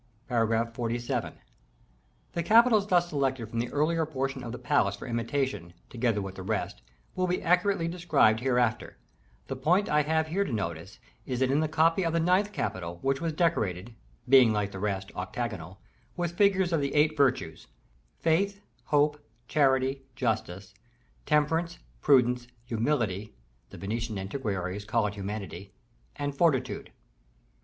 [0.99, 1.31] §XLVII.
[2.33, 6.33] The capitals thus selected from the earlier portion of the palace for imitation, together with
[6.33, 6.81] the rest,
[7.15, 8.97] will be accurately described hereafter;
[9.45, 12.97] the point I have here to notice is in the copy of the ninth capital,
[13.03, 13.93] which was decorated
[14.27, 15.79] (being, like the rest, octagonal)
[16.17, 17.67] with figures of the eight Virtues:
[18.17, 20.73] Faith, Hope, Charity, Justice,
[21.27, 23.35] Temperance, Prudence, Humility
[23.69, 25.75] (the Venetian antiquaries call it Humanity!),
[26.15, 26.91] and Fortitude.